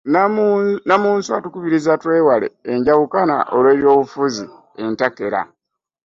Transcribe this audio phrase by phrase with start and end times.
[0.07, 4.45] Nnamunswa atukubirizza twewale enjawukana olw'ebyobufuzi
[4.83, 5.41] entakera